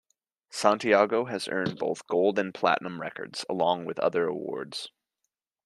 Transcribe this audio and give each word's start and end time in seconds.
Santiago 0.49 1.25
has 1.25 1.47
earned 1.47 1.77
both 1.77 2.07
gold 2.07 2.39
and 2.39 2.55
platinum 2.55 2.99
records, 2.99 3.45
along 3.47 3.85
with 3.85 3.99
other 3.99 4.25
awards. 4.25 4.89